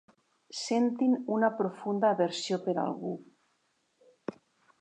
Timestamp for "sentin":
0.59-1.13